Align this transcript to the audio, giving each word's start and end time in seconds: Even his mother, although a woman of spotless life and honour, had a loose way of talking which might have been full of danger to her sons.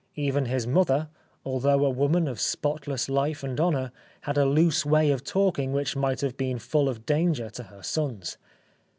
Even 0.15 0.45
his 0.45 0.65
mother, 0.65 1.09
although 1.45 1.85
a 1.85 1.91
woman 1.91 2.27
of 2.27 2.39
spotless 2.39 3.07
life 3.07 3.43
and 3.43 3.61
honour, 3.61 3.91
had 4.21 4.35
a 4.35 4.47
loose 4.47 4.83
way 4.83 5.11
of 5.11 5.23
talking 5.23 5.73
which 5.73 5.95
might 5.95 6.21
have 6.21 6.35
been 6.37 6.57
full 6.57 6.89
of 6.89 7.05
danger 7.05 7.51
to 7.51 7.61
her 7.65 7.83
sons. 7.83 8.39